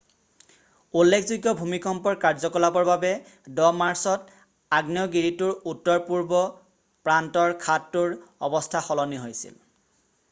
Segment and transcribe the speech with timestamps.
[1.01, 3.11] উল্লেখযোগ্য ভূমিকম্পৰ কাৰ্যকলাপৰ বাবে
[3.59, 4.33] 10 মাৰ্চত
[4.79, 6.41] আগ্নেয়গিৰিটোৰ উত্তৰপূৰ্ব
[7.09, 8.19] প্ৰান্তৰ খাদটোৰ
[8.51, 9.59] অৱস্থা সলনি হৈছিল